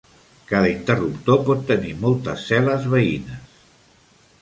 [0.51, 3.65] Cada interruptor pot tenir moltes cel·les veïnes.